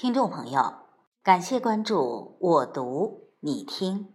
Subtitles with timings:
[0.00, 0.86] 听众朋友，
[1.22, 4.14] 感谢关注我读你听，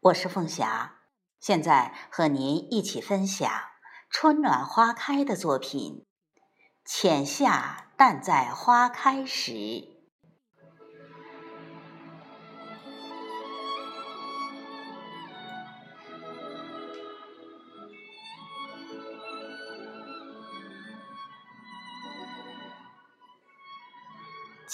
[0.00, 0.96] 我是凤霞，
[1.38, 3.48] 现在和您一起分享
[4.10, 6.04] 春暖花开的作品
[6.84, 9.52] 《浅夏淡在花开时》。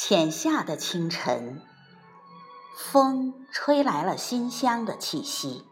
[0.00, 1.60] 浅夏的清晨，
[2.76, 5.66] 风吹来了馨香的气息。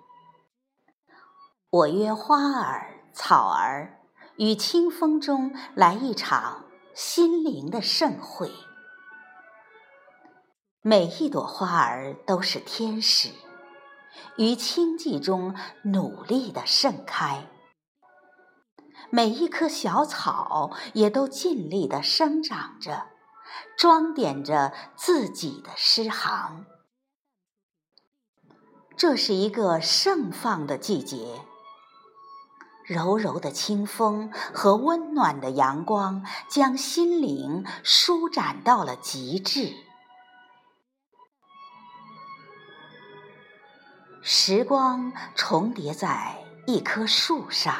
[1.70, 4.00] 我约花儿、草儿，
[4.36, 8.50] 与清风中来一场心灵的盛会。
[10.82, 13.30] 每一朵花儿都是天使，
[14.36, 17.46] 于清寂中努力的盛开；
[19.08, 23.06] 每一棵小草也都尽力的生长着。
[23.76, 26.66] 装点着自己的诗行。
[28.96, 31.40] 这是一个盛放的季节，
[32.84, 39.74] 柔柔的清风和温暖的阳光将心灵舒展到了极致。
[44.22, 47.74] 时光重叠在一棵树上。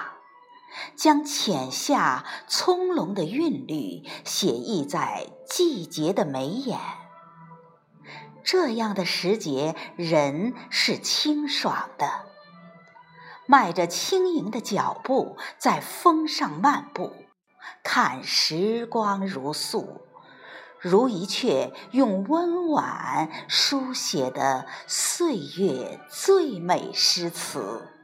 [0.95, 6.79] 将浅夏葱茏的韵律写意在季节的眉眼。
[8.45, 12.27] 这样的时节，人是清爽的，
[13.47, 17.13] 迈着轻盈的脚步在风上漫步，
[17.83, 20.03] 看时光如素，
[20.79, 27.96] 如一阙用温婉书写的岁月最美诗词。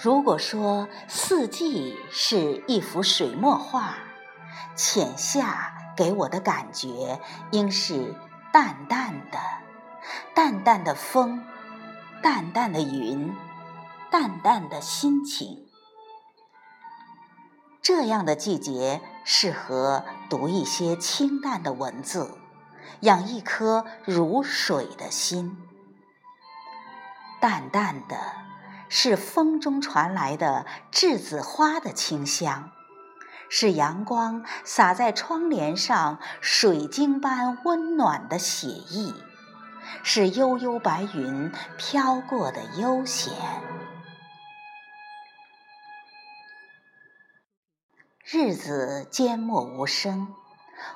[0.00, 3.96] 如果说四季是一幅水墨画，
[4.76, 7.20] 浅夏给我的感觉
[7.50, 8.14] 应是
[8.52, 9.38] 淡淡的、
[10.34, 11.44] 淡淡的风、
[12.22, 13.34] 淡淡的云、
[14.08, 15.66] 淡淡的心情。
[17.82, 22.38] 这样的季节适合读一些清淡的文字，
[23.00, 25.58] 养一颗如水的心，
[27.40, 28.47] 淡淡的。
[28.88, 32.72] 是风中传来的栀子花的清香，
[33.48, 39.14] 是阳光洒在窗帘上水晶般温暖的写意，
[40.02, 43.32] 是悠悠白云飘过的悠闲。
[48.30, 50.34] 日子缄默无声，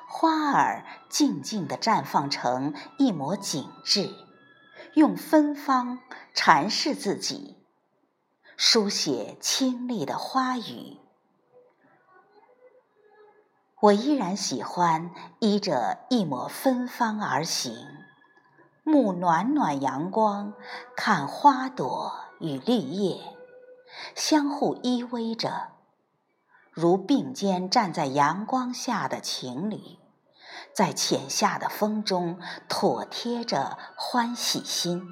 [0.07, 4.11] 花儿静静地绽放成一抹景致，
[4.93, 5.99] 用芬芳
[6.35, 7.62] 阐释自己。
[8.55, 10.97] 书写清丽的花语，
[13.81, 17.75] 我依然喜欢依着一抹芬芳而行，
[18.85, 20.53] 沐暖暖阳光，
[20.95, 23.35] 看花朵与绿叶
[24.15, 25.71] 相互依偎着，
[26.71, 29.97] 如并肩站在阳光下的情侣，
[30.73, 35.03] 在浅夏的风中妥贴着欢喜心。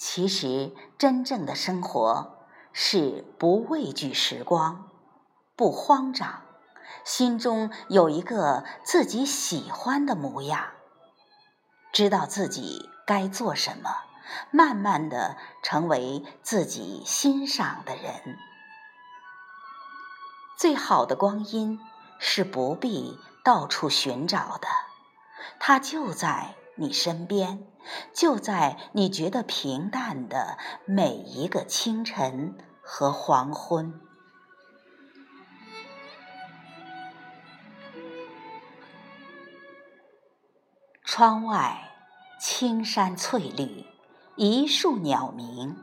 [0.00, 2.38] 其实，真正的生活
[2.72, 4.88] 是不畏惧时光，
[5.56, 6.42] 不慌张，
[7.04, 10.68] 心中有一个自己喜欢的模样，
[11.92, 13.90] 知道自己该做什么，
[14.52, 18.38] 慢慢的成为自己欣赏的人。
[20.56, 21.80] 最好的光阴
[22.20, 24.68] 是不必到处寻找的，
[25.58, 26.54] 它就在。
[26.80, 27.66] 你身边，
[28.12, 34.00] 就在你觉得平淡的每一个清晨和黄昏。
[41.04, 41.90] 窗外
[42.40, 43.84] 青山翠绿，
[44.36, 45.76] 一树鸟鸣，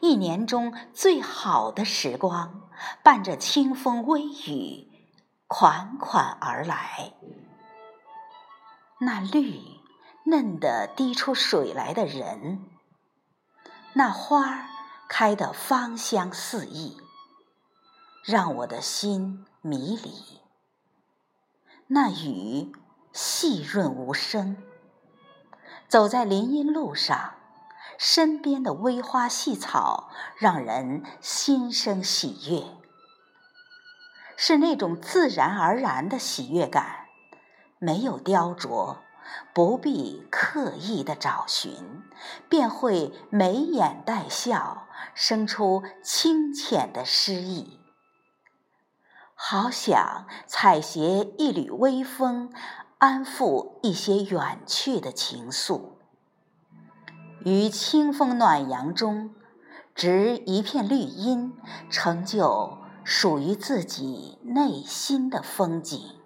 [0.00, 2.70] 一年中最好的时光，
[3.02, 4.88] 伴着清风微雨，
[5.46, 7.12] 款款而来。
[9.00, 9.81] 那绿。
[10.24, 12.64] 嫩的滴出水来的人，
[13.94, 14.66] 那花儿
[15.08, 16.96] 开得芳香四溢，
[18.24, 20.40] 让我的心迷离。
[21.88, 22.72] 那雨
[23.12, 24.56] 细润无声，
[25.88, 27.34] 走在林荫路上，
[27.98, 30.08] 身边的微花细草
[30.38, 32.64] 让人心生喜悦，
[34.36, 37.08] 是那种自然而然的喜悦感，
[37.78, 39.01] 没有雕琢。
[39.52, 42.02] 不必刻意的找寻，
[42.48, 47.78] 便会眉眼带笑，生出清浅的诗意。
[49.34, 52.52] 好想采撷一缕微风，
[52.98, 55.94] 安抚一些远去的情愫。
[57.44, 59.34] 于清风暖阳中，
[59.96, 61.54] 植一片绿荫，
[61.90, 66.21] 成就属于自己内心的风景。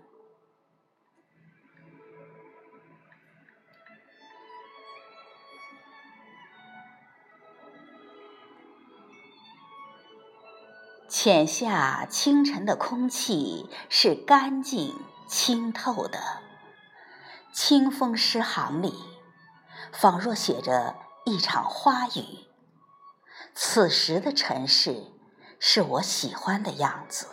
[11.09, 14.95] 浅夏清晨的空气是干净
[15.27, 16.19] 清透的，
[17.53, 18.95] 清风诗行里，
[19.93, 20.97] 仿若写着。
[21.29, 22.47] 一场花雨，
[23.53, 25.11] 此时的城市
[25.59, 27.27] 是我喜欢的样子。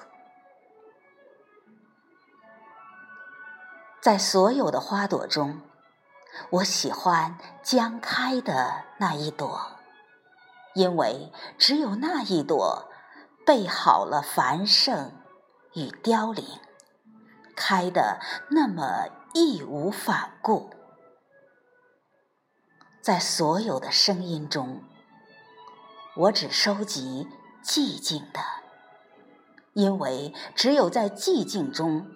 [4.01, 5.61] 在所有的花朵中，
[6.49, 9.73] 我喜欢将开的那一朵，
[10.73, 12.91] 因为只有那一朵
[13.45, 15.11] 备好了繁盛
[15.73, 16.45] 与凋零，
[17.55, 18.19] 开得
[18.49, 20.69] 那么义无反顾。
[23.01, 24.81] 在所有的声音中，
[26.15, 27.27] 我只收集
[27.63, 28.39] 寂静的，
[29.73, 32.07] 因为只有在寂静中，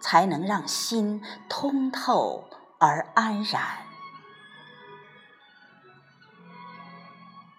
[0.00, 2.48] 才能让心通透
[2.78, 3.84] 而安然。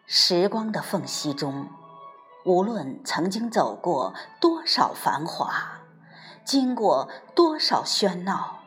[0.06, 1.68] 时光的缝隙中，
[2.48, 5.82] 无论曾经走过多少繁华，
[6.46, 8.60] 经过多少喧闹。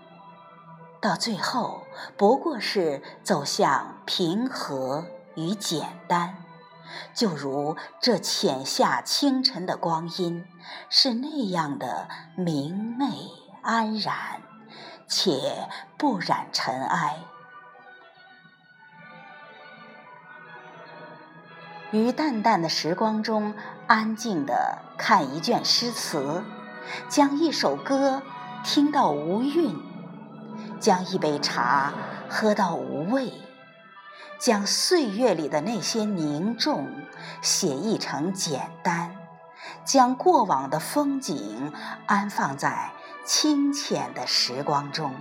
[1.00, 1.84] 到最后，
[2.18, 6.44] 不过是走向平和与简单，
[7.14, 10.44] 就如这浅夏清晨的光阴，
[10.90, 12.06] 是那样的
[12.36, 13.30] 明媚
[13.62, 14.42] 安然，
[15.08, 15.66] 且
[15.96, 17.20] 不染尘埃。
[21.92, 23.54] 于淡淡的时光中，
[23.88, 26.44] 安静地看一卷诗词，
[27.08, 28.22] 将一首歌
[28.64, 29.76] 听到无韵。
[30.78, 31.92] 将一杯茶
[32.28, 33.32] 喝到无味，
[34.38, 36.88] 将岁月里的那些凝重
[37.42, 39.14] 写意成简单，
[39.84, 41.72] 将过往的风景
[42.06, 42.92] 安放在
[43.26, 45.12] 清浅的时光中。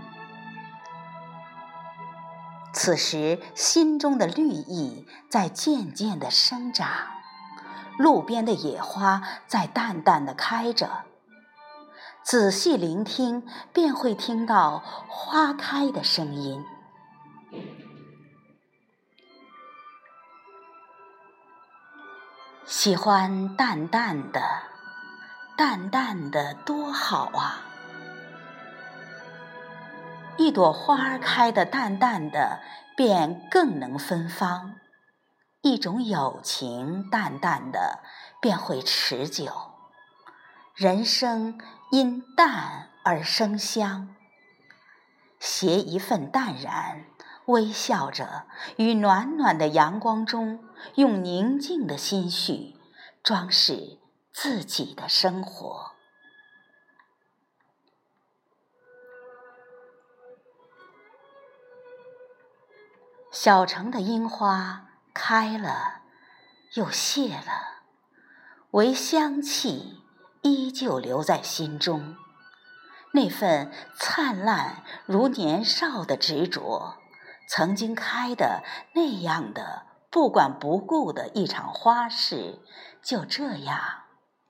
[2.72, 6.88] 此时，心中的绿意在渐渐的生长，
[7.98, 11.06] 路边的野花在淡淡的开着。
[12.24, 16.64] 仔细聆听，便会听到花开的声音。
[22.66, 24.42] 喜欢淡淡的，
[25.58, 27.66] 淡淡的多好啊！
[30.40, 32.62] 一朵花开的淡淡的，
[32.96, 34.76] 便更能芬芳；
[35.62, 38.00] 一种友情淡淡的，
[38.40, 39.52] 便会持久。
[40.74, 41.60] 人生。
[41.92, 44.16] 因淡而生香，
[45.40, 47.06] 携一份淡然，
[47.46, 48.44] 微笑着，
[48.78, 50.64] 于暖暖的阳光中，
[50.94, 52.76] 用宁静的心绪
[53.24, 53.98] 装饰
[54.32, 55.94] 自己的生活。
[63.42, 66.02] 小城的樱花开了
[66.74, 67.84] 又谢了，
[68.72, 70.04] 唯香气。
[70.42, 72.18] 依旧留在心中，
[73.14, 76.98] 那份灿烂如年少的执着，
[77.48, 78.62] 曾经开的
[78.94, 82.60] 那样的不管不顾的一场花事，
[83.02, 84.04] 就这样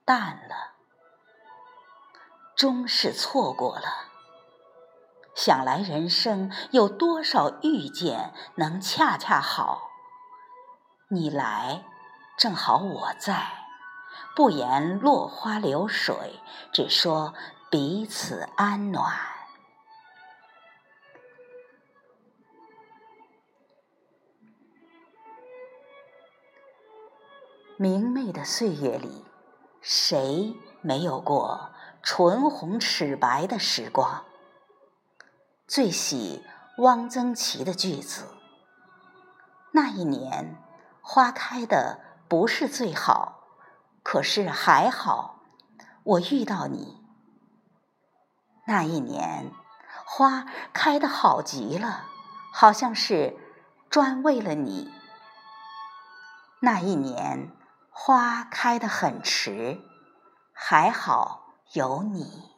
[0.04, 0.74] 淡了，
[2.56, 4.09] 终是错过了。
[5.40, 9.88] 想来人生有多少遇见能恰恰好？
[11.08, 11.82] 你来，
[12.36, 13.46] 正好我在。
[14.36, 16.38] 不言落花流水，
[16.74, 17.32] 只说
[17.70, 19.16] 彼此安暖。
[27.78, 29.24] 明媚的岁月里，
[29.80, 31.70] 谁没有过
[32.02, 34.26] 唇红齿白的时光？
[35.70, 36.44] 最喜
[36.78, 38.26] 汪曾祺的句子
[39.70, 40.56] ：“那一年，
[41.00, 43.44] 花开的不是最好。”
[44.02, 45.42] 可是还好，
[46.02, 47.00] 我遇到你。
[48.66, 49.52] 那一年，
[50.04, 52.06] 花开的好极了，
[52.52, 53.38] 好像是
[53.88, 54.92] 专为了你。
[56.62, 57.52] 那一年，
[57.90, 59.80] 花开的很迟，
[60.52, 62.49] 还好有你。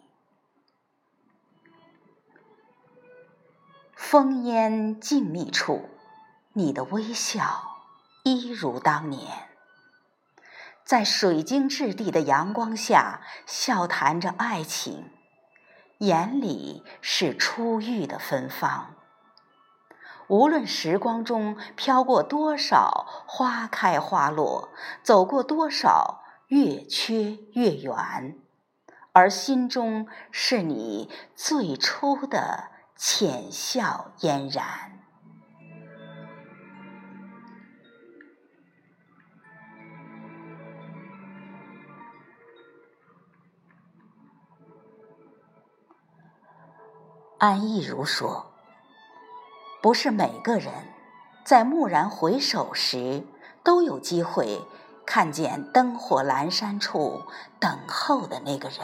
[4.04, 5.88] 烽烟静谧处，
[6.54, 7.78] 你的微笑
[8.24, 9.48] 一如当年，
[10.84, 15.08] 在水晶质地的阳光下笑谈着爱情，
[15.98, 18.96] 眼里是初遇的芬芳。
[20.26, 24.70] 无论时光中飘过多少花开花落，
[25.04, 28.36] 走过多少月缺月圆，
[29.12, 32.71] 而心中是你最初的
[33.04, 34.64] 浅笑嫣然。
[47.38, 48.52] 安意如说。
[49.82, 50.72] 不是每个人
[51.44, 53.26] 在蓦然回首时
[53.64, 54.64] 都有机会
[55.04, 57.24] 看见灯火阑珊处
[57.58, 58.78] 等候的那个人，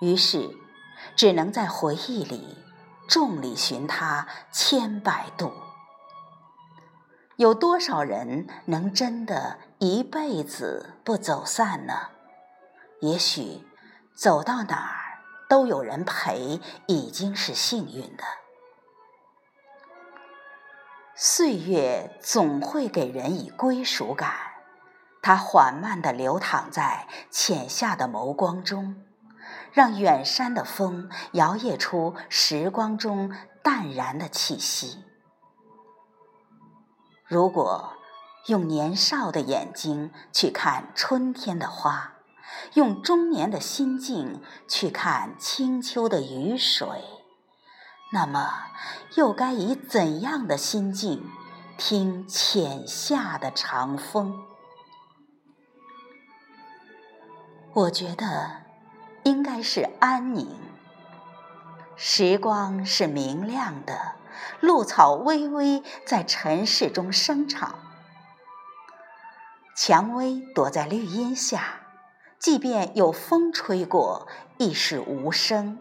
[0.00, 0.50] 于是
[1.14, 2.65] 只能在回忆里
[3.08, 5.52] 众里寻他千百度。
[7.36, 12.08] 有多少人能真的一辈子不走散呢？
[13.00, 13.66] 也许
[14.14, 18.24] 走到哪儿都有人陪，已经是幸运的。
[21.14, 24.32] 岁月总会给人以归属感，
[25.22, 28.96] 它缓慢地流淌在浅夏的眸光中，
[29.76, 33.30] 让远山的风摇曳出时光中
[33.62, 35.04] 淡然的气息。
[37.26, 37.92] 如果
[38.46, 42.14] 用年少的眼睛去看春天的花，
[42.72, 46.88] 用中年的心境去看清秋的雨水。
[48.14, 48.48] 那么，
[49.16, 51.30] 又该以怎样的心境
[51.76, 54.42] 听浅夏的长风？
[57.74, 58.62] 我觉得
[59.26, 60.56] 应该是安宁。
[61.96, 64.12] 时光是明亮的，
[64.60, 67.74] 露草微微在尘世中生长，
[69.76, 71.80] 蔷薇躲在绿荫下，
[72.38, 74.28] 即便有风吹过，
[74.58, 75.80] 亦是无声。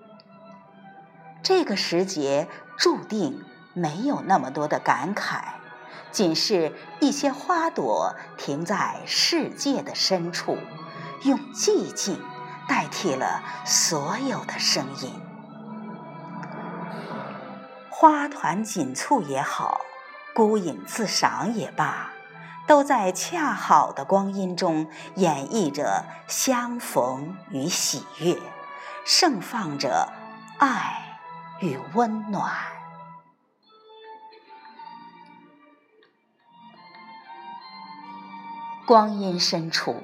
[1.44, 2.48] 这个时节
[2.80, 5.44] 注定没有那么多的感慨，
[6.10, 10.58] 仅是一些花朵停在世界的深处，
[11.26, 12.20] 用寂静
[12.68, 15.22] 代替了所有的声音。
[17.90, 19.82] 花团锦簇也好，
[20.34, 22.12] 孤影自赏也罢，
[22.68, 28.38] 都在恰好的光阴中演绎着相逢与喜悦，
[29.06, 30.10] 盛放着
[30.60, 31.02] 爱。
[31.62, 32.52] 与温暖，
[38.86, 40.04] 光阴深处，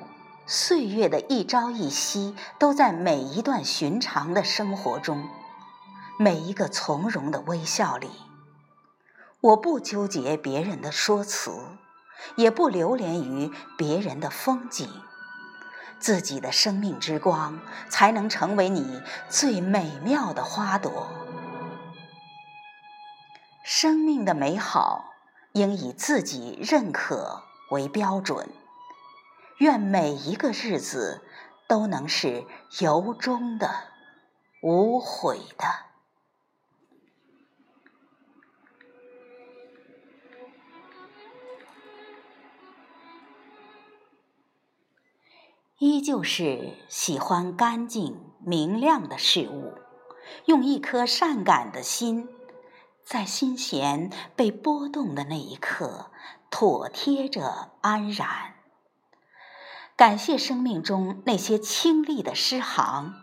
[0.54, 5.30] 岁月的一朝一夕，都在每一段寻常的生活中，
[6.20, 8.10] 每一个从容的微笑里。
[9.40, 11.52] 我不纠结别人的说辞，
[12.36, 14.90] 也不流连于别人的风景，
[16.02, 21.08] 自己的生命之光，才能成为你最美妙的花朵。
[23.64, 25.14] 生命的美好，
[25.54, 28.50] 应以自己认可为标准。
[29.62, 31.22] 愿每一个日子
[31.68, 32.46] 都能是
[32.80, 33.70] 由衷的、
[34.64, 35.66] 无悔的。
[45.78, 49.76] 依旧是喜欢干净明亮的事物，
[50.46, 52.28] 用一颗善感的心。
[53.04, 56.10] 在心弦被拨动的那一刻，
[56.50, 58.61] 妥帖着安然。
[59.96, 63.14] 感谢生命中那些清丽的诗行，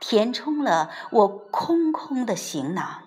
[0.00, 3.02] 填充了我空空的行囊，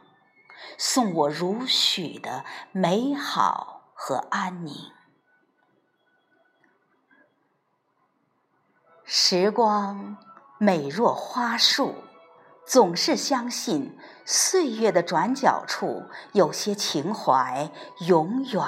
[0.77, 4.73] 送我如许的美好和安宁。
[9.03, 10.17] 时光
[10.57, 11.95] 美若花树。
[12.65, 17.69] 总是相信岁月的转角处有些情怀
[18.07, 18.63] 永远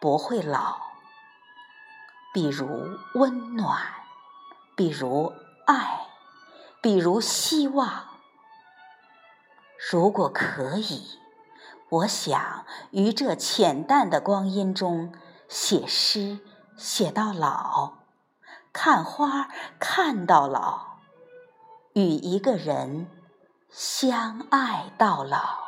[0.00, 0.87] 不会老，
[2.38, 3.82] 比如温暖，
[4.76, 5.32] 比如
[5.66, 6.06] 爱，
[6.80, 8.04] 比如希望。
[9.90, 11.18] 如果可以，
[11.88, 15.12] 我想于这浅淡的光阴中
[15.48, 16.38] 写诗，
[16.76, 18.04] 写到老；
[18.72, 19.48] 看花，
[19.80, 21.00] 看到老；
[21.94, 23.10] 与一个人。
[23.68, 25.67] 相爱到老。